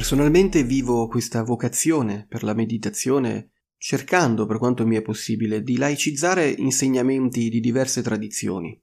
Personalmente 0.00 0.64
vivo 0.64 1.08
questa 1.08 1.42
vocazione 1.42 2.24
per 2.26 2.42
la 2.42 2.54
meditazione 2.54 3.50
cercando, 3.76 4.46
per 4.46 4.56
quanto 4.56 4.86
mi 4.86 4.96
è 4.96 5.02
possibile, 5.02 5.62
di 5.62 5.76
laicizzare 5.76 6.48
insegnamenti 6.48 7.50
di 7.50 7.60
diverse 7.60 8.00
tradizioni. 8.00 8.80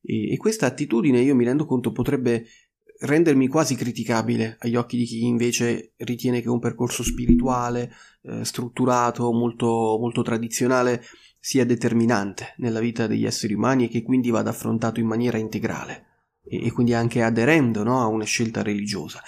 E, 0.00 0.32
e 0.32 0.36
questa 0.38 0.64
attitudine, 0.64 1.20
io 1.20 1.34
mi 1.34 1.44
rendo 1.44 1.66
conto, 1.66 1.92
potrebbe 1.92 2.46
rendermi 3.00 3.48
quasi 3.48 3.74
criticabile 3.74 4.56
agli 4.60 4.76
occhi 4.76 4.96
di 4.96 5.04
chi 5.04 5.26
invece 5.26 5.92
ritiene 5.98 6.40
che 6.40 6.48
un 6.48 6.58
percorso 6.58 7.02
spirituale, 7.02 7.92
eh, 8.22 8.42
strutturato, 8.46 9.30
molto, 9.32 9.98
molto 10.00 10.22
tradizionale, 10.22 11.02
sia 11.38 11.66
determinante 11.66 12.54
nella 12.56 12.80
vita 12.80 13.06
degli 13.06 13.26
esseri 13.26 13.52
umani 13.52 13.84
e 13.84 13.88
che 13.88 14.02
quindi 14.02 14.30
vada 14.30 14.48
affrontato 14.48 15.00
in 15.00 15.06
maniera 15.06 15.36
integrale 15.36 16.06
e, 16.42 16.64
e 16.64 16.72
quindi 16.72 16.94
anche 16.94 17.20
aderendo 17.20 17.82
no, 17.82 18.00
a 18.00 18.06
una 18.06 18.24
scelta 18.24 18.62
religiosa. 18.62 19.20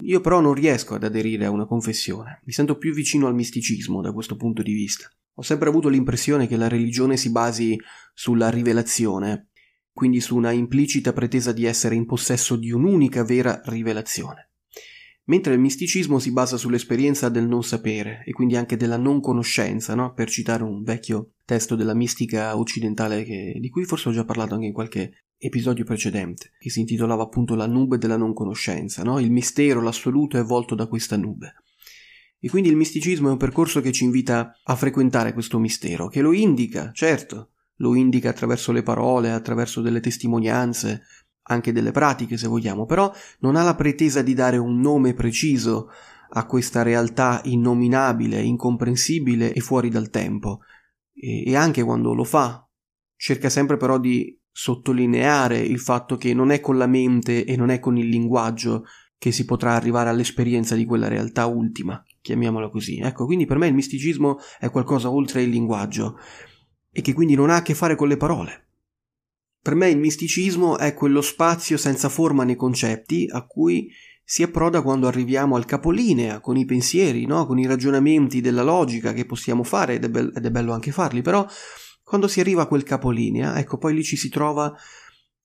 Io 0.00 0.20
però 0.20 0.40
non 0.40 0.52
riesco 0.52 0.94
ad 0.94 1.04
aderire 1.04 1.46
a 1.46 1.50
una 1.50 1.64
confessione, 1.64 2.42
mi 2.44 2.52
sento 2.52 2.76
più 2.76 2.92
vicino 2.92 3.26
al 3.26 3.34
misticismo 3.34 4.02
da 4.02 4.12
questo 4.12 4.36
punto 4.36 4.62
di 4.62 4.72
vista. 4.72 5.10
Ho 5.38 5.42
sempre 5.42 5.68
avuto 5.68 5.88
l'impressione 5.88 6.46
che 6.46 6.56
la 6.56 6.68
religione 6.68 7.16
si 7.16 7.30
basi 7.30 7.78
sulla 8.12 8.50
rivelazione, 8.50 9.48
quindi 9.92 10.20
su 10.20 10.36
una 10.36 10.50
implicita 10.50 11.12
pretesa 11.14 11.52
di 11.52 11.64
essere 11.64 11.94
in 11.94 12.04
possesso 12.04 12.56
di 12.56 12.70
un'unica 12.70 13.24
vera 13.24 13.62
rivelazione. 13.64 14.50
Mentre 15.24 15.54
il 15.54 15.60
misticismo 15.60 16.18
si 16.18 16.30
basa 16.30 16.56
sull'esperienza 16.56 17.28
del 17.30 17.48
non 17.48 17.64
sapere 17.64 18.22
e 18.26 18.32
quindi 18.32 18.56
anche 18.56 18.76
della 18.76 18.96
non 18.96 19.20
conoscenza, 19.20 19.94
no? 19.94 20.12
per 20.12 20.28
citare 20.28 20.62
un 20.62 20.82
vecchio 20.82 21.32
testo 21.46 21.76
della 21.76 21.94
mistica 21.94 22.58
occidentale 22.58 23.24
che, 23.24 23.56
di 23.58 23.70
cui 23.70 23.84
forse 23.84 24.10
ho 24.10 24.12
già 24.12 24.24
parlato 24.24 24.54
anche 24.54 24.66
in 24.66 24.72
qualche 24.72 25.28
episodio 25.38 25.84
precedente, 25.84 26.50
che 26.58 26.70
si 26.70 26.80
intitolava 26.80 27.22
appunto 27.22 27.54
La 27.54 27.66
nube 27.66 27.98
della 27.98 28.16
non 28.16 28.34
conoscenza, 28.34 29.02
no? 29.02 29.18
Il 29.20 29.30
mistero, 29.30 29.80
l'assoluto 29.80 30.38
è 30.38 30.42
volto 30.42 30.74
da 30.74 30.86
questa 30.86 31.16
nube. 31.16 31.54
E 32.38 32.48
quindi 32.48 32.68
il 32.68 32.76
misticismo 32.76 33.28
è 33.28 33.32
un 33.32 33.38
percorso 33.38 33.80
che 33.80 33.92
ci 33.92 34.04
invita 34.04 34.58
a 34.62 34.76
frequentare 34.76 35.32
questo 35.32 35.58
mistero, 35.58 36.08
che 36.08 36.20
lo 36.20 36.32
indica, 36.32 36.90
certo, 36.92 37.52
lo 37.76 37.94
indica 37.94 38.30
attraverso 38.30 38.72
le 38.72 38.82
parole, 38.82 39.30
attraverso 39.30 39.80
delle 39.80 40.00
testimonianze, 40.00 41.02
anche 41.48 41.72
delle 41.72 41.92
pratiche 41.92 42.36
se 42.36 42.48
vogliamo, 42.48 42.86
però 42.86 43.12
non 43.40 43.56
ha 43.56 43.62
la 43.62 43.74
pretesa 43.74 44.20
di 44.20 44.34
dare 44.34 44.56
un 44.56 44.80
nome 44.80 45.14
preciso 45.14 45.88
a 46.30 46.44
questa 46.44 46.82
realtà 46.82 47.40
innominabile, 47.44 48.40
incomprensibile 48.40 49.52
e 49.52 49.60
fuori 49.60 49.88
dal 49.88 50.10
tempo. 50.10 50.60
E, 51.18 51.50
e 51.50 51.56
anche 51.56 51.82
quando 51.82 52.14
lo 52.14 52.24
fa, 52.24 52.68
cerca 53.16 53.48
sempre 53.48 53.76
però 53.76 53.98
di 53.98 54.38
sottolineare 54.50 55.58
il 55.58 55.80
fatto 55.80 56.16
che 56.16 56.32
non 56.32 56.50
è 56.50 56.60
con 56.60 56.78
la 56.78 56.86
mente 56.86 57.44
e 57.44 57.56
non 57.56 57.70
è 57.70 57.78
con 57.78 57.96
il 57.96 58.08
linguaggio 58.08 58.84
che 59.18 59.32
si 59.32 59.44
potrà 59.44 59.74
arrivare 59.74 60.10
all'esperienza 60.10 60.74
di 60.74 60.84
quella 60.84 61.08
realtà 61.08 61.46
ultima, 61.46 62.02
chiamiamola 62.20 62.68
così. 62.68 62.98
Ecco, 62.98 63.24
quindi 63.24 63.46
per 63.46 63.58
me 63.58 63.66
il 63.66 63.74
misticismo 63.74 64.38
è 64.58 64.70
qualcosa 64.70 65.10
oltre 65.10 65.42
il 65.42 65.50
linguaggio 65.50 66.18
e 66.90 67.00
che 67.00 67.12
quindi 67.12 67.34
non 67.34 67.50
ha 67.50 67.56
a 67.56 67.62
che 67.62 67.74
fare 67.74 67.96
con 67.96 68.08
le 68.08 68.16
parole. 68.16 68.68
Per 69.60 69.74
me 69.74 69.88
il 69.88 69.98
misticismo 69.98 70.78
è 70.78 70.94
quello 70.94 71.20
spazio 71.20 71.76
senza 71.76 72.08
forma 72.08 72.44
né 72.44 72.56
concetti 72.56 73.28
a 73.30 73.44
cui 73.46 73.90
si 74.28 74.42
approda 74.42 74.82
quando 74.82 75.06
arriviamo 75.06 75.54
al 75.54 75.66
capolinea 75.66 76.40
con 76.40 76.56
i 76.56 76.64
pensieri, 76.64 77.26
no? 77.26 77.46
con 77.46 77.60
i 77.60 77.66
ragionamenti 77.66 78.40
della 78.40 78.64
logica 78.64 79.12
che 79.12 79.24
possiamo 79.24 79.62
fare 79.62 79.94
ed 79.94 80.04
è, 80.04 80.08
be- 80.08 80.32
ed 80.34 80.44
è 80.44 80.50
bello 80.50 80.72
anche 80.72 80.90
farli, 80.90 81.22
però 81.22 81.46
quando 82.02 82.26
si 82.26 82.40
arriva 82.40 82.62
a 82.62 82.66
quel 82.66 82.82
capolinea, 82.82 83.56
ecco, 83.56 83.78
poi 83.78 83.94
lì 83.94 84.02
ci 84.02 84.16
si 84.16 84.28
trova 84.28 84.74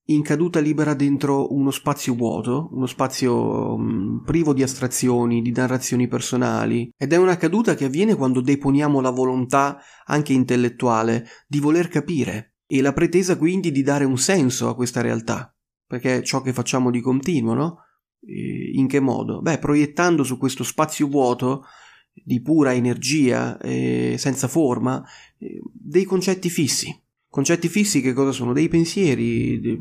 in 0.06 0.24
caduta 0.24 0.60
libera 0.60 0.96
dentro 0.96 1.54
uno 1.54 1.70
spazio 1.70 2.16
vuoto, 2.16 2.70
uno 2.72 2.88
spazio 2.88 3.78
mh, 3.78 3.84
mm, 3.84 4.18
privo 4.26 4.52
di 4.52 4.64
astrazioni, 4.64 5.44
di 5.44 5.52
narrazioni 5.52 6.08
personali, 6.08 6.92
ed 6.98 7.14
è 7.14 7.18
una 7.18 7.38
caduta 7.38 7.76
che 7.76 7.86
avviene 7.86 8.16
quando 8.16 8.42
deponiamo 8.42 9.00
la 9.00 9.12
volontà, 9.12 9.80
anche 10.06 10.34
intellettuale, 10.34 11.28
di 11.48 11.60
voler 11.60 11.88
capire, 11.88 12.56
e 12.66 12.82
la 12.82 12.94
pretesa 12.94 13.38
quindi 13.38 13.72
di 13.72 13.84
dare 13.84 14.06
un 14.06 14.18
senso 14.18 14.70
a 14.70 14.76
questa 14.76 15.02
realtà, 15.02 15.56
perché 15.86 16.18
è 16.18 16.22
ciò 16.24 16.42
che 16.42 16.52
facciamo 16.52 16.90
di 16.90 17.00
continuo, 17.00 17.54
no? 17.54 17.78
E 18.24 18.72
in 18.74 18.88
che 18.88 19.00
modo? 19.00 19.42
Beh, 19.42 19.58
proiettando 19.58 20.24
su 20.24 20.38
questo 20.38 20.64
spazio 20.64 21.08
vuoto 21.08 21.66
di 22.14 22.42
pura 22.42 22.74
energia, 22.74 23.58
eh, 23.60 24.16
senza 24.18 24.48
forma, 24.48 25.04
eh, 25.38 25.62
dei 25.74 26.04
concetti 26.04 26.50
fissi. 26.50 26.96
Concetti 27.28 27.70
fissi 27.70 28.02
che 28.02 28.14
cosa 28.14 28.32
sono? 28.32 28.54
Dei 28.54 28.68
pensieri, 28.68 29.60
de... 29.60 29.78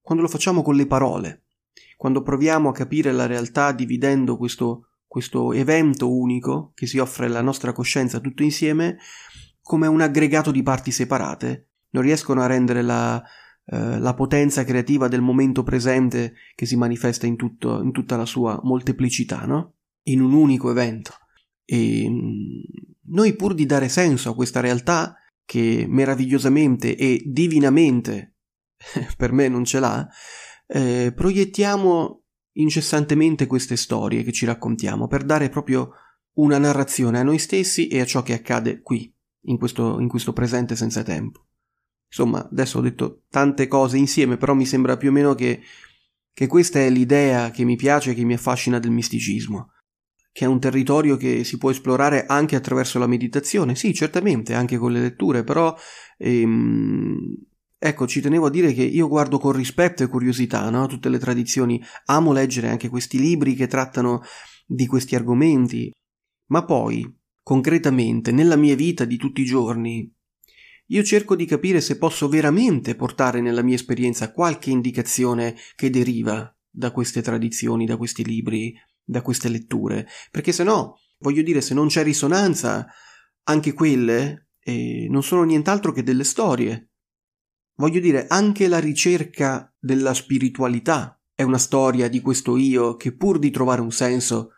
quando 0.00 0.24
lo 0.24 0.28
facciamo 0.28 0.62
con 0.62 0.74
le 0.74 0.86
parole, 0.86 1.44
quando 1.96 2.22
proviamo 2.22 2.68
a 2.68 2.72
capire 2.72 3.12
la 3.12 3.26
realtà 3.26 3.72
dividendo 3.72 4.36
questo, 4.36 4.88
questo 5.06 5.52
evento 5.52 6.12
unico 6.12 6.72
che 6.74 6.86
si 6.86 6.98
offre 6.98 7.26
alla 7.26 7.40
nostra 7.40 7.72
coscienza 7.72 8.20
tutto 8.20 8.42
insieme 8.42 8.98
come 9.62 9.86
un 9.86 10.00
aggregato 10.00 10.50
di 10.52 10.62
parti 10.62 10.90
separate, 10.92 11.70
non 11.90 12.02
riescono 12.04 12.40
a 12.40 12.46
rendere 12.46 12.82
la, 12.82 13.20
eh, 13.68 13.98
la 13.98 14.14
potenza 14.14 14.64
creativa 14.64 15.08
del 15.08 15.20
momento 15.20 15.62
presente 15.62 16.34
che 16.54 16.66
si 16.66 16.76
manifesta 16.76 17.26
in, 17.26 17.36
tutto, 17.36 17.82
in 17.82 17.90
tutta 17.90 18.16
la 18.16 18.24
sua 18.24 18.60
molteplicità, 18.62 19.44
no? 19.44 19.74
In 20.04 20.20
un 20.20 20.32
unico 20.32 20.70
evento. 20.70 21.12
E 21.64 22.08
mm, 22.08 22.60
noi 23.08 23.34
pur 23.34 23.54
di 23.54 23.66
dare 23.66 23.88
senso 23.88 24.30
a 24.30 24.34
questa 24.34 24.60
realtà 24.60 25.16
che 25.44 25.84
meravigliosamente 25.88 26.96
e 26.96 27.22
divinamente 27.26 28.36
per 29.16 29.32
me 29.32 29.48
non 29.48 29.64
ce 29.64 29.80
l'ha, 29.80 30.08
eh, 30.68 31.12
proiettiamo 31.14 32.22
incessantemente 32.58 33.46
queste 33.46 33.76
storie 33.76 34.22
che 34.22 34.32
ci 34.32 34.46
raccontiamo 34.46 35.08
per 35.08 35.24
dare 35.24 35.48
proprio 35.48 35.90
una 36.34 36.58
narrazione 36.58 37.18
a 37.18 37.22
noi 37.22 37.38
stessi 37.38 37.88
e 37.88 38.00
a 38.00 38.06
ciò 38.06 38.22
che 38.22 38.32
accade 38.32 38.80
qui, 38.80 39.12
in 39.46 39.58
questo, 39.58 39.98
in 40.00 40.08
questo 40.08 40.32
presente 40.32 40.76
senza 40.76 41.02
tempo. 41.02 41.46
Insomma, 42.08 42.48
adesso 42.50 42.78
ho 42.78 42.82
detto 42.82 43.22
tante 43.28 43.66
cose 43.68 43.96
insieme, 43.98 44.36
però 44.36 44.54
mi 44.54 44.66
sembra 44.66 44.96
più 44.96 45.10
o 45.10 45.12
meno 45.12 45.34
che, 45.34 45.60
che 46.32 46.46
questa 46.46 46.78
è 46.78 46.90
l'idea 46.90 47.50
che 47.50 47.64
mi 47.64 47.76
piace 47.76 48.12
e 48.12 48.14
che 48.14 48.24
mi 48.24 48.34
affascina 48.34 48.78
del 48.78 48.90
misticismo 48.90 49.70
che 50.36 50.44
è 50.44 50.48
un 50.48 50.60
territorio 50.60 51.16
che 51.16 51.44
si 51.44 51.56
può 51.56 51.70
esplorare 51.70 52.26
anche 52.26 52.56
attraverso 52.56 52.98
la 52.98 53.06
meditazione, 53.06 53.74
sì, 53.74 53.94
certamente, 53.94 54.52
anche 54.52 54.76
con 54.76 54.92
le 54.92 55.00
letture, 55.00 55.44
però 55.44 55.74
ehm, 56.18 57.16
ecco, 57.78 58.06
ci 58.06 58.20
tenevo 58.20 58.44
a 58.44 58.50
dire 58.50 58.74
che 58.74 58.82
io 58.82 59.08
guardo 59.08 59.38
con 59.38 59.52
rispetto 59.52 60.02
e 60.02 60.08
curiosità 60.08 60.68
no? 60.68 60.86
tutte 60.88 61.08
le 61.08 61.18
tradizioni, 61.18 61.82
amo 62.04 62.32
leggere 62.32 62.68
anche 62.68 62.90
questi 62.90 63.18
libri 63.18 63.54
che 63.54 63.66
trattano 63.66 64.20
di 64.66 64.86
questi 64.86 65.14
argomenti, 65.14 65.90
ma 66.48 66.66
poi, 66.66 67.10
concretamente, 67.42 68.30
nella 68.30 68.56
mia 68.56 68.76
vita 68.76 69.06
di 69.06 69.16
tutti 69.16 69.40
i 69.40 69.46
giorni, 69.46 70.14
io 70.88 71.02
cerco 71.02 71.34
di 71.34 71.46
capire 71.46 71.80
se 71.80 71.98
posso 71.98 72.28
veramente 72.28 72.94
portare 72.94 73.40
nella 73.40 73.62
mia 73.62 73.74
esperienza 73.74 74.32
qualche 74.32 74.70
indicazione 74.70 75.56
che 75.74 75.90
deriva 75.90 76.54
da 76.70 76.92
queste 76.92 77.22
tradizioni, 77.22 77.86
da 77.86 77.96
questi 77.96 78.24
libri, 78.24 78.74
da 79.02 79.22
queste 79.22 79.48
letture, 79.48 80.06
perché 80.30 80.52
se 80.52 80.62
no, 80.62 80.98
voglio 81.18 81.42
dire, 81.42 81.60
se 81.60 81.74
non 81.74 81.88
c'è 81.88 82.02
risonanza, 82.02 82.86
anche 83.44 83.72
quelle 83.72 84.48
eh, 84.60 85.06
non 85.08 85.22
sono 85.22 85.44
nient'altro 85.44 85.92
che 85.92 86.02
delle 86.02 86.24
storie. 86.24 86.90
Voglio 87.76 88.00
dire, 88.00 88.26
anche 88.26 88.68
la 88.68 88.78
ricerca 88.78 89.72
della 89.78 90.14
spiritualità 90.14 91.20
è 91.34 91.42
una 91.42 91.58
storia 91.58 92.08
di 92.08 92.20
questo 92.20 92.56
io 92.56 92.96
che 92.96 93.14
pur 93.14 93.38
di 93.38 93.50
trovare 93.50 93.80
un 93.80 93.92
senso, 93.92 94.52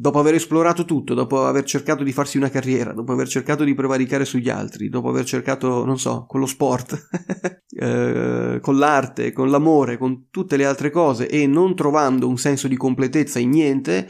dopo 0.00 0.18
aver 0.18 0.32
esplorato 0.32 0.86
tutto, 0.86 1.12
dopo 1.12 1.44
aver 1.44 1.64
cercato 1.64 2.02
di 2.02 2.12
farsi 2.12 2.38
una 2.38 2.48
carriera, 2.48 2.94
dopo 2.94 3.12
aver 3.12 3.28
cercato 3.28 3.64
di 3.64 3.74
prevaricare 3.74 4.24
sugli 4.24 4.48
altri, 4.48 4.88
dopo 4.88 5.10
aver 5.10 5.26
cercato, 5.26 5.84
non 5.84 5.98
so, 5.98 6.24
con 6.26 6.40
lo 6.40 6.46
sport, 6.46 7.08
eh, 7.68 8.58
con 8.62 8.78
l'arte, 8.78 9.32
con 9.32 9.50
l'amore, 9.50 9.98
con 9.98 10.28
tutte 10.30 10.56
le 10.56 10.64
altre 10.64 10.88
cose 10.88 11.28
e 11.28 11.46
non 11.46 11.76
trovando 11.76 12.28
un 12.28 12.38
senso 12.38 12.66
di 12.66 12.78
completezza 12.78 13.40
in 13.40 13.50
niente, 13.50 14.08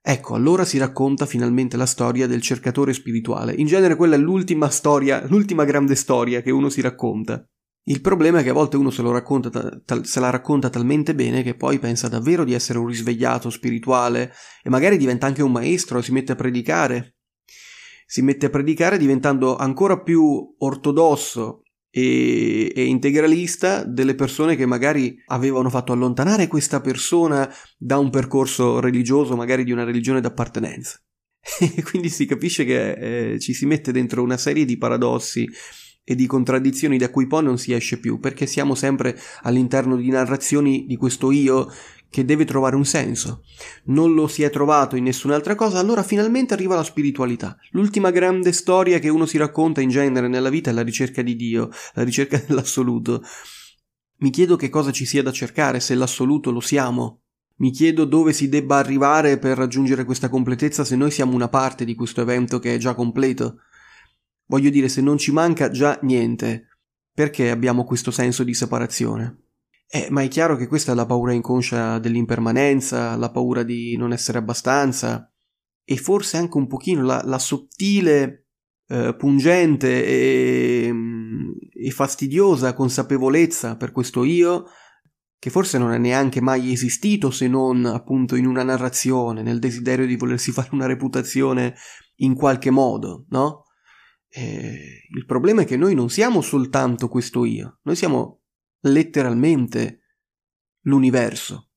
ecco, 0.00 0.34
allora 0.34 0.64
si 0.64 0.78
racconta 0.78 1.26
finalmente 1.26 1.76
la 1.76 1.84
storia 1.84 2.26
del 2.26 2.40
cercatore 2.40 2.94
spirituale. 2.94 3.52
In 3.52 3.66
genere 3.66 3.94
quella 3.94 4.14
è 4.14 4.18
l'ultima 4.18 4.70
storia, 4.70 5.22
l'ultima 5.28 5.64
grande 5.64 5.96
storia 5.96 6.40
che 6.40 6.50
uno 6.50 6.70
si 6.70 6.80
racconta. 6.80 7.46
Il 7.88 8.00
problema 8.00 8.40
è 8.40 8.42
che 8.42 8.48
a 8.48 8.52
volte 8.52 8.76
uno 8.76 8.90
se, 8.90 9.00
racconta, 9.02 9.48
tal, 9.84 10.06
se, 10.06 10.18
la 10.18 10.30
racconta 10.30 10.68
talmente 10.70 11.14
bene 11.14 11.44
che 11.44 11.54
poi 11.54 11.78
pensa 11.78 12.08
davvero 12.08 12.42
di 12.42 12.52
essere 12.52 12.80
un 12.80 12.86
risvegliato 12.88 13.48
spirituale 13.48 14.32
e 14.64 14.70
magari 14.70 14.96
diventa 14.96 15.26
anche 15.26 15.42
un 15.42 15.52
maestro, 15.52 16.02
si 16.02 16.10
mette 16.10 16.32
a 16.32 16.34
predicare. 16.34 17.14
Si 18.04 18.22
mette 18.22 18.46
a 18.46 18.50
predicare 18.50 18.98
diventando 18.98 19.56
ancora 19.56 20.00
più 20.00 20.56
ortodosso 20.58 21.62
e, 21.88 22.72
e 22.74 22.84
integralista 22.86 23.84
delle 23.84 24.16
persone 24.16 24.56
che 24.56 24.66
magari 24.66 25.22
avevano 25.26 25.70
fatto 25.70 25.92
allontanare 25.92 26.48
questa 26.48 26.80
persona 26.80 27.48
da 27.78 27.98
un 27.98 28.10
percorso 28.10 28.80
religioso, 28.80 29.36
magari 29.36 29.62
di 29.62 29.70
una 29.70 29.84
religione 29.84 30.20
d'appartenenza. 30.20 31.00
E 31.76 31.82
quindi 31.84 32.08
si 32.08 32.26
capisce 32.26 32.64
che 32.64 33.34
eh, 33.34 33.38
ci 33.38 33.54
si 33.54 33.64
mette 33.64 33.92
dentro 33.92 34.24
una 34.24 34.36
serie 34.36 34.64
di 34.64 34.76
paradossi 34.76 35.48
e 36.08 36.14
di 36.14 36.26
contraddizioni 36.26 36.98
da 36.98 37.10
cui 37.10 37.26
poi 37.26 37.42
non 37.42 37.58
si 37.58 37.72
esce 37.72 37.98
più, 37.98 38.20
perché 38.20 38.46
siamo 38.46 38.76
sempre 38.76 39.18
all'interno 39.42 39.96
di 39.96 40.08
narrazioni 40.08 40.86
di 40.86 40.96
questo 40.96 41.32
io 41.32 41.68
che 42.08 42.24
deve 42.24 42.44
trovare 42.44 42.76
un 42.76 42.84
senso. 42.84 43.42
Non 43.86 44.14
lo 44.14 44.28
si 44.28 44.44
è 44.44 44.50
trovato 44.50 44.94
in 44.94 45.02
nessun'altra 45.02 45.56
cosa, 45.56 45.80
allora 45.80 46.04
finalmente 46.04 46.54
arriva 46.54 46.76
la 46.76 46.84
spiritualità. 46.84 47.58
L'ultima 47.72 48.12
grande 48.12 48.52
storia 48.52 49.00
che 49.00 49.08
uno 49.08 49.26
si 49.26 49.36
racconta 49.36 49.80
in 49.80 49.88
genere 49.88 50.28
nella 50.28 50.48
vita 50.48 50.70
è 50.70 50.72
la 50.72 50.84
ricerca 50.84 51.22
di 51.22 51.34
Dio, 51.34 51.70
la 51.94 52.04
ricerca 52.04 52.40
dell'assoluto. 52.46 53.24
Mi 54.18 54.30
chiedo 54.30 54.54
che 54.54 54.68
cosa 54.68 54.92
ci 54.92 55.06
sia 55.06 55.24
da 55.24 55.32
cercare, 55.32 55.80
se 55.80 55.96
l'assoluto 55.96 56.52
lo 56.52 56.60
siamo. 56.60 57.22
Mi 57.56 57.72
chiedo 57.72 58.04
dove 58.04 58.32
si 58.32 58.48
debba 58.48 58.76
arrivare 58.76 59.38
per 59.38 59.56
raggiungere 59.56 60.04
questa 60.04 60.28
completezza 60.28 60.84
se 60.84 60.94
noi 60.94 61.10
siamo 61.10 61.34
una 61.34 61.48
parte 61.48 61.84
di 61.84 61.96
questo 61.96 62.20
evento 62.20 62.60
che 62.60 62.74
è 62.74 62.78
già 62.78 62.94
completo. 62.94 63.56
Voglio 64.46 64.70
dire, 64.70 64.88
se 64.88 65.00
non 65.00 65.18
ci 65.18 65.32
manca 65.32 65.70
già 65.70 65.98
niente, 66.02 66.68
perché 67.12 67.50
abbiamo 67.50 67.84
questo 67.84 68.10
senso 68.10 68.44
di 68.44 68.54
separazione? 68.54 69.42
Eh, 69.88 70.08
ma 70.10 70.22
è 70.22 70.28
chiaro 70.28 70.56
che 70.56 70.66
questa 70.66 70.92
è 70.92 70.94
la 70.94 71.06
paura 71.06 71.32
inconscia 71.32 71.98
dell'impermanenza, 71.98 73.16
la 73.16 73.30
paura 73.30 73.62
di 73.62 73.96
non 73.96 74.12
essere 74.12 74.38
abbastanza 74.38 75.32
e 75.84 75.96
forse 75.96 76.36
anche 76.36 76.56
un 76.56 76.66
pochino 76.66 77.02
la, 77.02 77.22
la 77.24 77.38
sottile, 77.38 78.46
eh, 78.88 79.14
pungente 79.16 80.04
e, 80.04 80.92
e 81.72 81.90
fastidiosa 81.90 82.74
consapevolezza 82.74 83.76
per 83.76 83.92
questo 83.92 84.24
io 84.24 84.66
che 85.38 85.50
forse 85.50 85.78
non 85.78 85.92
è 85.92 85.98
neanche 85.98 86.40
mai 86.40 86.72
esistito 86.72 87.30
se 87.30 87.46
non 87.46 87.84
appunto 87.84 88.36
in 88.36 88.46
una 88.46 88.62
narrazione, 88.64 89.42
nel 89.42 89.58
desiderio 89.58 90.06
di 90.06 90.16
volersi 90.16 90.50
fare 90.50 90.70
una 90.72 90.86
reputazione 90.86 91.74
in 92.16 92.34
qualche 92.34 92.70
modo, 92.70 93.26
no? 93.28 93.65
Eh, 94.38 95.06
il 95.08 95.24
problema 95.24 95.62
è 95.62 95.64
che 95.64 95.78
noi 95.78 95.94
non 95.94 96.10
siamo 96.10 96.42
soltanto 96.42 97.08
questo 97.08 97.46
io, 97.46 97.78
noi 97.84 97.96
siamo 97.96 98.42
letteralmente 98.80 100.00
l'universo. 100.82 101.70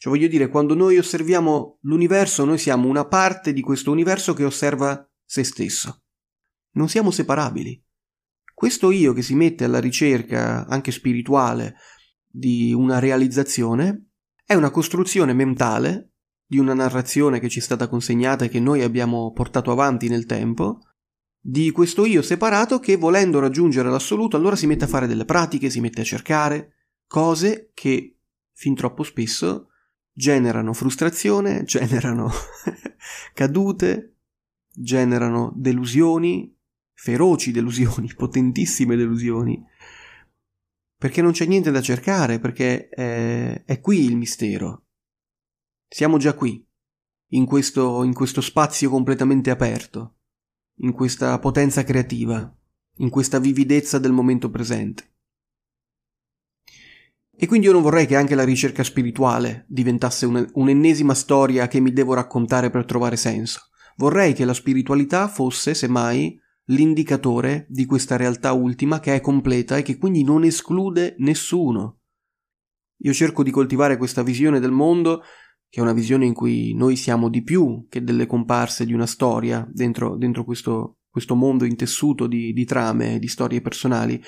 Cioè 0.00 0.12
voglio 0.12 0.26
dire, 0.26 0.48
quando 0.48 0.74
noi 0.74 0.98
osserviamo 0.98 1.78
l'universo, 1.82 2.44
noi 2.44 2.58
siamo 2.58 2.88
una 2.88 3.06
parte 3.06 3.52
di 3.52 3.60
questo 3.60 3.92
universo 3.92 4.34
che 4.34 4.42
osserva 4.42 5.08
se 5.24 5.44
stesso. 5.44 6.02
Non 6.72 6.88
siamo 6.88 7.12
separabili. 7.12 7.80
Questo 8.52 8.90
io 8.90 9.12
che 9.12 9.22
si 9.22 9.36
mette 9.36 9.62
alla 9.62 9.78
ricerca, 9.78 10.66
anche 10.66 10.90
spirituale, 10.90 11.76
di 12.26 12.72
una 12.72 12.98
realizzazione, 12.98 14.08
è 14.44 14.54
una 14.54 14.70
costruzione 14.70 15.34
mentale 15.34 16.14
di 16.44 16.58
una 16.58 16.74
narrazione 16.74 17.38
che 17.38 17.48
ci 17.48 17.60
è 17.60 17.62
stata 17.62 17.86
consegnata 17.86 18.46
e 18.46 18.48
che 18.48 18.58
noi 18.58 18.82
abbiamo 18.82 19.30
portato 19.32 19.70
avanti 19.70 20.08
nel 20.08 20.26
tempo, 20.26 20.80
di 21.42 21.70
questo 21.70 22.04
io 22.04 22.20
separato 22.20 22.78
che 22.80 22.96
volendo 22.96 23.38
raggiungere 23.38 23.88
l'assoluto 23.88 24.36
allora 24.36 24.56
si 24.56 24.66
mette 24.66 24.84
a 24.84 24.88
fare 24.88 25.06
delle 25.06 25.24
pratiche, 25.24 25.70
si 25.70 25.80
mette 25.80 26.02
a 26.02 26.04
cercare 26.04 26.74
cose 27.06 27.70
che 27.72 28.18
fin 28.52 28.74
troppo 28.74 29.02
spesso 29.02 29.70
generano 30.12 30.74
frustrazione, 30.74 31.64
generano 31.64 32.30
cadute, 33.32 34.16
generano 34.68 35.52
delusioni, 35.56 36.54
feroci 36.92 37.52
delusioni, 37.52 38.12
potentissime 38.14 38.96
delusioni, 38.96 39.64
perché 40.98 41.22
non 41.22 41.32
c'è 41.32 41.46
niente 41.46 41.70
da 41.70 41.80
cercare, 41.80 42.38
perché 42.38 42.90
è, 42.90 43.64
è 43.64 43.80
qui 43.80 44.04
il 44.04 44.16
mistero. 44.16 44.84
Siamo 45.88 46.18
già 46.18 46.34
qui, 46.34 46.62
in 47.28 47.46
questo, 47.46 48.04
in 48.04 48.12
questo 48.12 48.42
spazio 48.42 48.90
completamente 48.90 49.48
aperto 49.48 50.16
in 50.82 50.92
questa 50.92 51.38
potenza 51.38 51.84
creativa, 51.84 52.54
in 52.96 53.10
questa 53.10 53.38
vividezza 53.38 53.98
del 53.98 54.12
momento 54.12 54.50
presente. 54.50 55.08
E 57.42 57.46
quindi 57.46 57.66
io 57.66 57.72
non 57.72 57.82
vorrei 57.82 58.06
che 58.06 58.16
anche 58.16 58.34
la 58.34 58.44
ricerca 58.44 58.84
spirituale 58.84 59.64
diventasse 59.66 60.26
un, 60.26 60.46
un'ennesima 60.52 61.14
storia 61.14 61.68
che 61.68 61.80
mi 61.80 61.92
devo 61.92 62.12
raccontare 62.12 62.68
per 62.68 62.84
trovare 62.84 63.16
senso. 63.16 63.68
Vorrei 63.96 64.34
che 64.34 64.44
la 64.44 64.52
spiritualità 64.52 65.26
fosse, 65.26 65.72
semmai, 65.74 66.38
l'indicatore 66.66 67.66
di 67.68 67.86
questa 67.86 68.16
realtà 68.16 68.52
ultima 68.52 69.00
che 69.00 69.14
è 69.14 69.20
completa 69.20 69.76
e 69.76 69.82
che 69.82 69.96
quindi 69.96 70.22
non 70.22 70.44
esclude 70.44 71.14
nessuno. 71.18 72.00
Io 73.02 73.12
cerco 73.14 73.42
di 73.42 73.50
coltivare 73.50 73.96
questa 73.96 74.22
visione 74.22 74.60
del 74.60 74.70
mondo 74.70 75.22
che 75.70 75.78
è 75.78 75.82
una 75.82 75.92
visione 75.92 76.26
in 76.26 76.34
cui 76.34 76.74
noi 76.74 76.96
siamo 76.96 77.28
di 77.28 77.42
più 77.42 77.86
che 77.88 78.02
delle 78.02 78.26
comparse 78.26 78.84
di 78.84 78.92
una 78.92 79.06
storia 79.06 79.64
dentro, 79.70 80.16
dentro 80.16 80.44
questo, 80.44 80.98
questo, 81.08 81.36
mondo 81.36 81.64
intessuto 81.64 82.26
di, 82.26 82.52
di 82.52 82.64
trame, 82.64 83.20
di 83.20 83.28
storie 83.28 83.60
personali, 83.60 84.20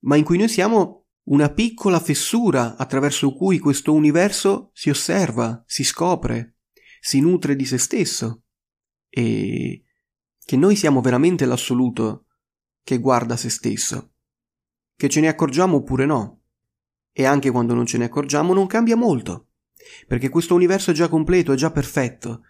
ma 0.00 0.16
in 0.16 0.24
cui 0.24 0.38
noi 0.38 0.48
siamo 0.48 1.06
una 1.28 1.50
piccola 1.50 2.00
fessura 2.00 2.76
attraverso 2.76 3.32
cui 3.32 3.60
questo 3.60 3.92
universo 3.94 4.70
si 4.72 4.90
osserva, 4.90 5.62
si 5.66 5.84
scopre, 5.84 6.56
si 7.00 7.20
nutre 7.20 7.54
di 7.54 7.64
se 7.64 7.78
stesso 7.78 8.42
e 9.08 9.84
che 10.44 10.56
noi 10.56 10.74
siamo 10.74 11.00
veramente 11.00 11.44
l'assoluto 11.44 12.26
che 12.82 12.98
guarda 12.98 13.36
se 13.36 13.50
stesso, 13.50 14.14
che 14.96 15.08
ce 15.08 15.20
ne 15.20 15.28
accorgiamo 15.28 15.76
oppure 15.76 16.06
no. 16.06 16.40
E 17.12 17.24
anche 17.24 17.52
quando 17.52 17.74
non 17.74 17.86
ce 17.86 17.98
ne 17.98 18.06
accorgiamo 18.06 18.52
non 18.52 18.66
cambia 18.66 18.96
molto 18.96 19.47
perché 20.06 20.28
questo 20.28 20.54
universo 20.54 20.90
è 20.90 20.94
già 20.94 21.08
completo, 21.08 21.52
è 21.52 21.56
già 21.56 21.70
perfetto. 21.70 22.42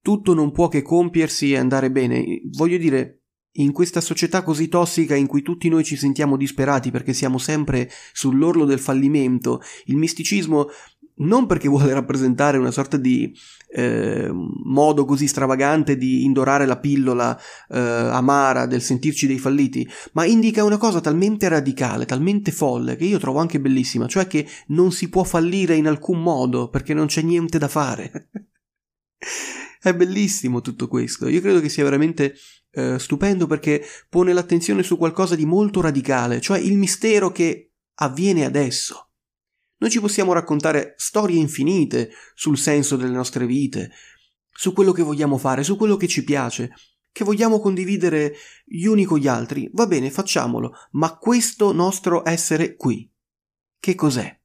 Tutto 0.00 0.34
non 0.34 0.52
può 0.52 0.68
che 0.68 0.82
compiersi 0.82 1.52
e 1.52 1.58
andare 1.58 1.90
bene. 1.90 2.40
Voglio 2.50 2.78
dire, 2.78 3.18
in 3.58 3.72
questa 3.72 4.00
società 4.00 4.42
così 4.42 4.68
tossica 4.68 5.14
in 5.14 5.26
cui 5.26 5.42
tutti 5.42 5.68
noi 5.68 5.84
ci 5.84 5.96
sentiamo 5.96 6.36
disperati 6.36 6.90
perché 6.90 7.12
siamo 7.12 7.38
sempre 7.38 7.90
sull'orlo 8.12 8.64
del 8.64 8.78
fallimento, 8.78 9.60
il 9.86 9.96
misticismo 9.96 10.68
non 11.18 11.46
perché 11.46 11.68
vuole 11.68 11.92
rappresentare 11.92 12.58
una 12.58 12.70
sorta 12.70 12.96
di 12.96 13.34
eh, 13.70 14.30
modo 14.32 15.04
così 15.04 15.26
stravagante 15.26 15.96
di 15.96 16.24
indorare 16.24 16.66
la 16.66 16.78
pillola 16.78 17.38
eh, 17.68 17.78
amara 17.78 18.66
del 18.66 18.82
sentirci 18.82 19.26
dei 19.26 19.38
falliti, 19.38 19.88
ma 20.12 20.24
indica 20.24 20.64
una 20.64 20.78
cosa 20.78 21.00
talmente 21.00 21.48
radicale, 21.48 22.06
talmente 22.06 22.50
folle, 22.50 22.96
che 22.96 23.04
io 23.04 23.18
trovo 23.18 23.38
anche 23.38 23.60
bellissima, 23.60 24.06
cioè 24.06 24.26
che 24.26 24.46
non 24.68 24.92
si 24.92 25.08
può 25.08 25.24
fallire 25.24 25.74
in 25.74 25.86
alcun 25.86 26.22
modo 26.22 26.68
perché 26.68 26.94
non 26.94 27.06
c'è 27.06 27.22
niente 27.22 27.58
da 27.58 27.68
fare. 27.68 28.28
È 29.80 29.94
bellissimo 29.94 30.60
tutto 30.60 30.88
questo, 30.88 31.28
io 31.28 31.40
credo 31.40 31.60
che 31.60 31.68
sia 31.68 31.84
veramente 31.84 32.34
eh, 32.72 32.98
stupendo 32.98 33.46
perché 33.46 33.84
pone 34.08 34.32
l'attenzione 34.32 34.82
su 34.82 34.98
qualcosa 34.98 35.36
di 35.36 35.46
molto 35.46 35.80
radicale, 35.80 36.40
cioè 36.40 36.58
il 36.58 36.76
mistero 36.76 37.30
che 37.30 37.74
avviene 38.00 38.44
adesso 38.44 39.07
noi 39.78 39.90
ci 39.90 40.00
possiamo 40.00 40.32
raccontare 40.32 40.94
storie 40.96 41.38
infinite 41.38 42.10
sul 42.34 42.58
senso 42.58 42.96
delle 42.96 43.12
nostre 43.12 43.46
vite, 43.46 43.90
su 44.50 44.72
quello 44.72 44.92
che 44.92 45.02
vogliamo 45.02 45.38
fare, 45.38 45.62
su 45.62 45.76
quello 45.76 45.96
che 45.96 46.08
ci 46.08 46.24
piace, 46.24 46.72
che 47.12 47.24
vogliamo 47.24 47.60
condividere 47.60 48.34
gli 48.64 48.86
uni 48.86 49.04
con 49.04 49.18
gli 49.18 49.28
altri. 49.28 49.70
Va 49.72 49.86
bene, 49.86 50.10
facciamolo, 50.10 50.72
ma 50.92 51.16
questo 51.16 51.72
nostro 51.72 52.28
essere 52.28 52.74
qui, 52.74 53.10
che 53.78 53.94
cos'è? 53.94 54.36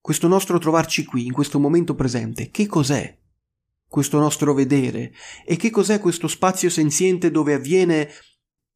Questo 0.00 0.28
nostro 0.28 0.58
trovarci 0.58 1.04
qui, 1.04 1.26
in 1.26 1.32
questo 1.32 1.58
momento 1.58 1.94
presente, 1.94 2.50
che 2.50 2.66
cos'è? 2.66 3.18
Questo 3.86 4.18
nostro 4.18 4.52
vedere? 4.52 5.12
E 5.46 5.56
che 5.56 5.70
cos'è 5.70 6.00
questo 6.00 6.26
spazio 6.26 6.68
senziente 6.68 7.30
dove 7.30 7.54
avviene 7.54 8.10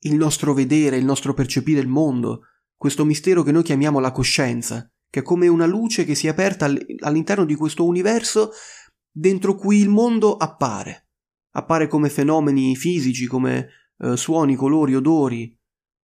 il 0.02 0.14
nostro 0.14 0.54
vedere, 0.54 0.96
il 0.96 1.04
nostro 1.04 1.34
percepire 1.34 1.80
il 1.80 1.88
mondo? 1.88 2.42
Questo 2.78 3.04
mistero 3.04 3.42
che 3.42 3.50
noi 3.50 3.64
chiamiamo 3.64 3.98
la 3.98 4.12
coscienza, 4.12 4.88
che 5.10 5.20
è 5.20 5.22
come 5.22 5.48
una 5.48 5.66
luce 5.66 6.04
che 6.04 6.14
si 6.14 6.28
è 6.28 6.30
aperta 6.30 6.72
all'interno 7.00 7.44
di 7.44 7.56
questo 7.56 7.84
universo 7.84 8.52
dentro 9.10 9.56
cui 9.56 9.78
il 9.80 9.88
mondo 9.88 10.36
appare. 10.36 11.08
Appare 11.56 11.88
come 11.88 12.08
fenomeni 12.08 12.76
fisici, 12.76 13.26
come 13.26 13.68
eh, 13.98 14.16
suoni, 14.16 14.54
colori, 14.54 14.94
odori, 14.94 15.52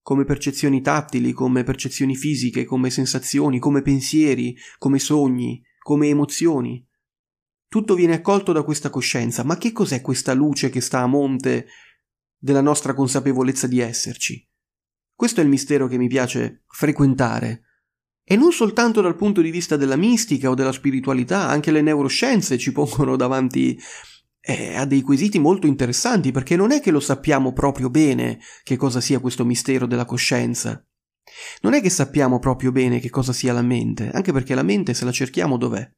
come 0.00 0.24
percezioni 0.24 0.80
tattili, 0.80 1.32
come 1.32 1.62
percezioni 1.62 2.16
fisiche, 2.16 2.64
come 2.64 2.88
sensazioni, 2.88 3.58
come 3.58 3.82
pensieri, 3.82 4.56
come 4.78 4.98
sogni, 4.98 5.62
come 5.78 6.08
emozioni. 6.08 6.84
Tutto 7.68 7.94
viene 7.94 8.14
accolto 8.14 8.52
da 8.52 8.62
questa 8.62 8.88
coscienza, 8.88 9.44
ma 9.44 9.58
che 9.58 9.72
cos'è 9.72 10.00
questa 10.00 10.32
luce 10.32 10.70
che 10.70 10.80
sta 10.80 11.00
a 11.00 11.06
monte 11.06 11.66
della 12.38 12.62
nostra 12.62 12.94
consapevolezza 12.94 13.66
di 13.66 13.80
esserci? 13.80 14.46
Questo 15.22 15.38
è 15.38 15.44
il 15.44 15.50
mistero 15.50 15.86
che 15.86 15.98
mi 15.98 16.08
piace 16.08 16.64
frequentare. 16.66 17.62
E 18.24 18.34
non 18.34 18.50
soltanto 18.50 19.00
dal 19.00 19.14
punto 19.14 19.40
di 19.40 19.52
vista 19.52 19.76
della 19.76 19.94
mistica 19.94 20.50
o 20.50 20.54
della 20.54 20.72
spiritualità, 20.72 21.46
anche 21.46 21.70
le 21.70 21.80
neuroscienze 21.80 22.58
ci 22.58 22.72
pongono 22.72 23.14
davanti 23.14 23.78
eh, 24.40 24.74
a 24.74 24.84
dei 24.84 25.00
quesiti 25.00 25.38
molto 25.38 25.68
interessanti, 25.68 26.32
perché 26.32 26.56
non 26.56 26.72
è 26.72 26.80
che 26.80 26.90
lo 26.90 26.98
sappiamo 26.98 27.52
proprio 27.52 27.88
bene 27.88 28.40
che 28.64 28.74
cosa 28.74 29.00
sia 29.00 29.20
questo 29.20 29.44
mistero 29.44 29.86
della 29.86 30.06
coscienza. 30.06 30.84
Non 31.60 31.74
è 31.74 31.80
che 31.80 31.90
sappiamo 31.90 32.40
proprio 32.40 32.72
bene 32.72 32.98
che 32.98 33.08
cosa 33.08 33.32
sia 33.32 33.52
la 33.52 33.62
mente, 33.62 34.10
anche 34.10 34.32
perché 34.32 34.56
la 34.56 34.64
mente, 34.64 34.92
se 34.92 35.04
la 35.04 35.12
cerchiamo, 35.12 35.56
dov'è? 35.56 35.88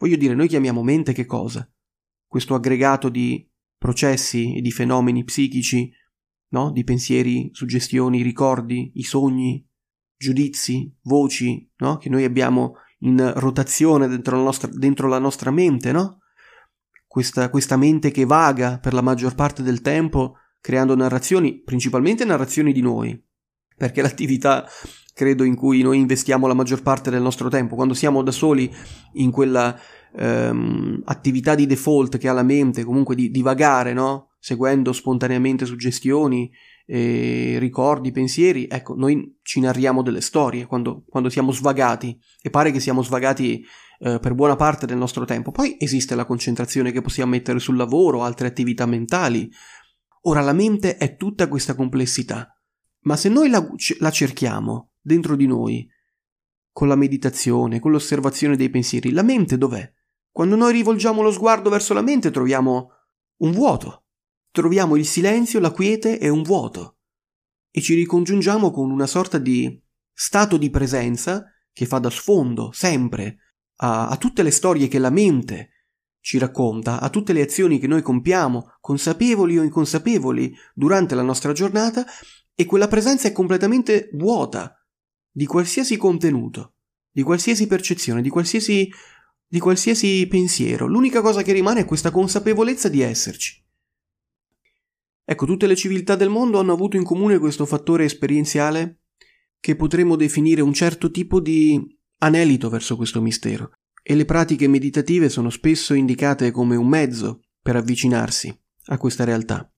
Voglio 0.00 0.16
dire, 0.16 0.34
noi 0.34 0.48
chiamiamo 0.48 0.82
mente 0.82 1.14
che 1.14 1.24
cosa? 1.24 1.66
Questo 2.26 2.54
aggregato 2.54 3.08
di 3.08 3.50
processi 3.78 4.54
e 4.54 4.60
di 4.60 4.70
fenomeni 4.70 5.24
psichici 5.24 5.90
no? 6.52 6.70
Di 6.70 6.84
pensieri, 6.84 7.50
suggestioni, 7.52 8.22
ricordi, 8.22 8.92
i 8.94 9.02
sogni, 9.02 9.66
giudizi, 10.16 10.94
voci, 11.02 11.68
no? 11.78 11.96
Che 11.98 12.08
noi 12.08 12.24
abbiamo 12.24 12.76
in 13.00 13.32
rotazione 13.36 14.06
dentro 14.06 14.36
la 14.36 14.42
nostra, 14.42 14.70
dentro 14.72 15.08
la 15.08 15.18
nostra 15.18 15.50
mente, 15.50 15.92
no? 15.92 16.18
Questa, 17.06 17.50
questa 17.50 17.76
mente 17.76 18.10
che 18.10 18.24
vaga 18.24 18.78
per 18.78 18.94
la 18.94 19.02
maggior 19.02 19.34
parte 19.34 19.62
del 19.62 19.80
tempo 19.80 20.36
creando 20.60 20.94
narrazioni, 20.94 21.60
principalmente 21.60 22.24
narrazioni 22.24 22.72
di 22.72 22.80
noi, 22.80 23.20
perché 23.76 24.00
l'attività 24.00 24.66
credo 25.12 25.44
in 25.44 25.56
cui 25.56 25.82
noi 25.82 25.98
investiamo 25.98 26.46
la 26.46 26.54
maggior 26.54 26.82
parte 26.82 27.10
del 27.10 27.20
nostro 27.20 27.48
tempo, 27.48 27.74
quando 27.74 27.94
siamo 27.94 28.22
da 28.22 28.30
soli 28.30 28.72
in 29.14 29.30
quella 29.30 29.78
ehm, 30.14 31.02
attività 31.04 31.54
di 31.54 31.66
default 31.66 32.16
che 32.16 32.28
ha 32.28 32.32
la 32.32 32.42
mente, 32.42 32.84
comunque 32.84 33.14
di, 33.14 33.30
di 33.30 33.42
vagare, 33.42 33.92
no? 33.92 34.31
Seguendo 34.42 34.92
spontaneamente 34.92 35.64
suggestioni, 35.66 36.50
eh, 36.84 37.58
ricordi, 37.60 38.10
pensieri, 38.10 38.66
ecco, 38.68 38.96
noi 38.96 39.38
ci 39.40 39.60
narriamo 39.60 40.02
delle 40.02 40.20
storie 40.20 40.66
quando, 40.66 41.04
quando 41.08 41.28
siamo 41.28 41.52
svagati 41.52 42.18
e 42.40 42.50
pare 42.50 42.72
che 42.72 42.80
siamo 42.80 43.04
svagati 43.04 43.64
eh, 44.00 44.18
per 44.18 44.34
buona 44.34 44.56
parte 44.56 44.84
del 44.84 44.96
nostro 44.96 45.24
tempo. 45.24 45.52
Poi 45.52 45.76
esiste 45.78 46.16
la 46.16 46.24
concentrazione 46.24 46.90
che 46.90 47.02
possiamo 47.02 47.30
mettere 47.30 47.60
sul 47.60 47.76
lavoro, 47.76 48.24
altre 48.24 48.48
attività 48.48 48.84
mentali. 48.84 49.48
Ora 50.22 50.40
la 50.40 50.52
mente 50.52 50.96
è 50.96 51.14
tutta 51.14 51.46
questa 51.46 51.76
complessità, 51.76 52.52
ma 53.02 53.14
se 53.14 53.28
noi 53.28 53.48
la, 53.48 53.64
la 54.00 54.10
cerchiamo 54.10 54.94
dentro 55.00 55.36
di 55.36 55.46
noi, 55.46 55.88
con 56.72 56.88
la 56.88 56.96
meditazione, 56.96 57.78
con 57.78 57.92
l'osservazione 57.92 58.56
dei 58.56 58.70
pensieri, 58.70 59.12
la 59.12 59.22
mente 59.22 59.56
dov'è? 59.56 59.88
Quando 60.32 60.56
noi 60.56 60.72
rivolgiamo 60.72 61.22
lo 61.22 61.30
sguardo 61.30 61.70
verso 61.70 61.94
la 61.94 62.02
mente 62.02 62.32
troviamo 62.32 62.88
un 63.42 63.52
vuoto, 63.52 64.01
troviamo 64.52 64.96
il 64.96 65.06
silenzio, 65.06 65.58
la 65.58 65.72
quiete 65.72 66.18
e 66.18 66.28
un 66.28 66.42
vuoto 66.42 66.98
e 67.70 67.80
ci 67.80 67.94
ricongiungiamo 67.94 68.70
con 68.70 68.90
una 68.90 69.06
sorta 69.06 69.38
di 69.38 69.80
stato 70.12 70.58
di 70.58 70.70
presenza 70.70 71.46
che 71.72 71.86
fa 71.86 71.98
da 71.98 72.10
sfondo 72.10 72.70
sempre 72.70 73.38
a, 73.76 74.08
a 74.08 74.16
tutte 74.16 74.42
le 74.42 74.50
storie 74.50 74.88
che 74.88 74.98
la 74.98 75.10
mente 75.10 75.70
ci 76.20 76.38
racconta, 76.38 77.00
a 77.00 77.08
tutte 77.08 77.32
le 77.32 77.40
azioni 77.40 77.80
che 77.80 77.88
noi 77.88 78.02
compiamo, 78.02 78.76
consapevoli 78.80 79.58
o 79.58 79.62
inconsapevoli, 79.62 80.54
durante 80.72 81.16
la 81.16 81.22
nostra 81.22 81.52
giornata, 81.52 82.06
e 82.54 82.64
quella 82.64 82.86
presenza 82.86 83.26
è 83.26 83.32
completamente 83.32 84.10
vuota 84.12 84.76
di 85.30 85.46
qualsiasi 85.46 85.96
contenuto, 85.96 86.74
di 87.10 87.22
qualsiasi 87.22 87.66
percezione, 87.66 88.22
di 88.22 88.28
qualsiasi, 88.28 88.88
di 89.48 89.58
qualsiasi 89.58 90.26
pensiero. 90.28 90.86
L'unica 90.86 91.22
cosa 91.22 91.42
che 91.42 91.52
rimane 91.52 91.80
è 91.80 91.84
questa 91.84 92.12
consapevolezza 92.12 92.88
di 92.88 93.00
esserci. 93.00 93.61
Ecco, 95.24 95.46
tutte 95.46 95.66
le 95.66 95.76
civiltà 95.76 96.16
del 96.16 96.28
mondo 96.28 96.58
hanno 96.58 96.72
avuto 96.72 96.96
in 96.96 97.04
comune 97.04 97.38
questo 97.38 97.64
fattore 97.64 98.04
esperienziale 98.04 98.98
che 99.60 99.76
potremmo 99.76 100.16
definire 100.16 100.60
un 100.60 100.72
certo 100.72 101.10
tipo 101.10 101.40
di 101.40 101.80
anelito 102.18 102.68
verso 102.68 102.96
questo 102.96 103.20
mistero, 103.20 103.70
e 104.02 104.14
le 104.14 104.24
pratiche 104.24 104.66
meditative 104.66 105.28
sono 105.28 105.50
spesso 105.50 105.94
indicate 105.94 106.50
come 106.50 106.74
un 106.74 106.88
mezzo 106.88 107.42
per 107.60 107.76
avvicinarsi 107.76 108.52
a 108.86 108.98
questa 108.98 109.24
realtà. 109.24 109.72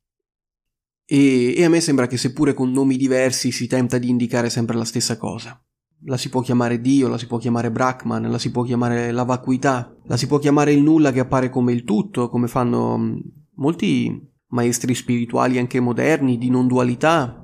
E, 1.06 1.54
e, 1.54 1.64
a 1.64 1.68
me 1.68 1.80
sembra 1.80 2.06
che 2.06 2.16
seppure 2.16 2.54
con 2.54 2.70
nomi 2.70 2.96
diversi 2.96 3.52
si 3.52 3.66
tenta 3.66 3.98
di 3.98 4.08
indicare 4.08 4.48
sempre 4.48 4.76
la 4.76 4.86
stessa 4.86 5.18
cosa. 5.18 5.62
La 6.06 6.16
si 6.16 6.30
può 6.30 6.40
chiamare 6.40 6.80
Dio, 6.80 7.08
la 7.08 7.18
si 7.18 7.26
può 7.26 7.36
chiamare 7.36 7.70
Brahman, 7.70 8.30
la 8.30 8.38
si 8.38 8.50
può 8.50 8.62
chiamare 8.62 9.10
la 9.10 9.24
vacuità, 9.24 9.94
la 10.04 10.16
si 10.16 10.26
può 10.26 10.38
chiamare 10.38 10.72
il 10.72 10.82
nulla 10.82 11.12
che 11.12 11.20
appare 11.20 11.50
come 11.50 11.72
il 11.72 11.84
tutto, 11.84 12.30
come 12.30 12.48
fanno 12.48 12.96
mm, 12.96 13.18
molti 13.56 14.32
maestri 14.54 14.94
spirituali 14.94 15.58
anche 15.58 15.80
moderni 15.80 16.38
di 16.38 16.48
non 16.48 16.66
dualità, 16.66 17.42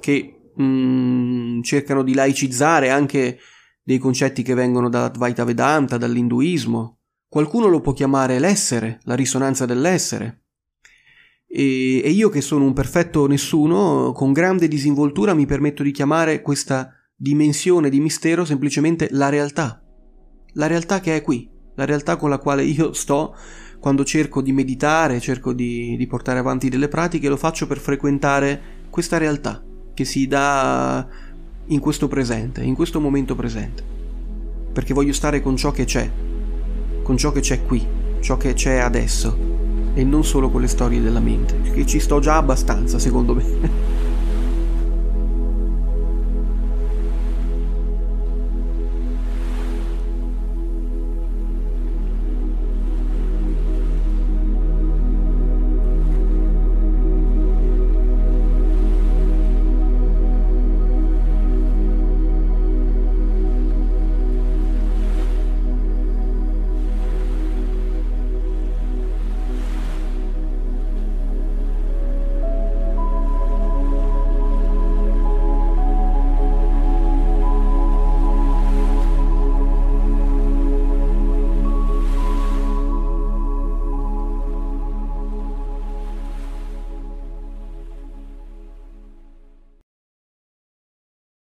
che 0.00 0.52
mm, 0.60 1.60
cercano 1.62 2.02
di 2.02 2.14
laicizzare 2.14 2.90
anche 2.90 3.38
dei 3.82 3.98
concetti 3.98 4.42
che 4.42 4.54
vengono 4.54 4.88
dall'Advaita 4.88 5.44
Vedanta, 5.44 5.98
dall'induismo. 5.98 7.00
Qualcuno 7.28 7.66
lo 7.66 7.80
può 7.80 7.92
chiamare 7.92 8.38
l'essere, 8.38 9.00
la 9.02 9.14
risonanza 9.14 9.66
dell'essere. 9.66 10.44
E, 11.46 12.00
e 12.02 12.10
io 12.10 12.28
che 12.28 12.40
sono 12.40 12.64
un 12.64 12.72
perfetto 12.72 13.26
nessuno, 13.26 14.12
con 14.12 14.32
grande 14.32 14.68
disinvoltura 14.68 15.34
mi 15.34 15.46
permetto 15.46 15.82
di 15.82 15.90
chiamare 15.90 16.40
questa 16.40 16.92
dimensione 17.16 17.90
di 17.90 18.00
mistero 18.00 18.44
semplicemente 18.44 19.08
la 19.10 19.28
realtà. 19.28 19.82
La 20.54 20.68
realtà 20.68 21.00
che 21.00 21.16
è 21.16 21.22
qui, 21.22 21.50
la 21.74 21.84
realtà 21.84 22.16
con 22.16 22.30
la 22.30 22.38
quale 22.38 22.62
io 22.62 22.92
sto 22.92 23.34
quando 23.84 24.02
cerco 24.02 24.40
di 24.40 24.50
meditare, 24.50 25.20
cerco 25.20 25.52
di, 25.52 25.94
di 25.98 26.06
portare 26.06 26.38
avanti 26.38 26.70
delle 26.70 26.88
pratiche, 26.88 27.28
lo 27.28 27.36
faccio 27.36 27.66
per 27.66 27.76
frequentare 27.76 28.58
questa 28.88 29.18
realtà 29.18 29.62
che 29.92 30.06
si 30.06 30.26
dà 30.26 31.06
in 31.66 31.80
questo 31.80 32.08
presente, 32.08 32.62
in 32.62 32.74
questo 32.74 32.98
momento 32.98 33.34
presente. 33.34 33.82
Perché 34.72 34.94
voglio 34.94 35.12
stare 35.12 35.42
con 35.42 35.54
ciò 35.58 35.70
che 35.70 35.84
c'è, 35.84 36.10
con 37.02 37.18
ciò 37.18 37.30
che 37.30 37.40
c'è 37.40 37.62
qui, 37.62 37.86
ciò 38.20 38.38
che 38.38 38.54
c'è 38.54 38.78
adesso, 38.78 39.36
e 39.92 40.02
non 40.02 40.24
solo 40.24 40.48
con 40.48 40.62
le 40.62 40.68
storie 40.68 41.02
della 41.02 41.20
mente, 41.20 41.60
che 41.60 41.84
ci 41.84 42.00
sto 42.00 42.20
già 42.20 42.36
abbastanza, 42.36 42.98
secondo 42.98 43.34
me. 43.34 44.12